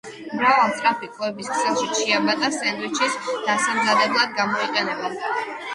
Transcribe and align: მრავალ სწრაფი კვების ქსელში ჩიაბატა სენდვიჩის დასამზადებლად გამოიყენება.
მრავალ 0.37 0.71
სწრაფი 0.77 1.09
კვების 1.17 1.51
ქსელში 1.51 1.91
ჩიაბატა 1.99 2.49
სენდვიჩის 2.57 3.21
დასამზადებლად 3.29 4.37
გამოიყენება. 4.43 5.17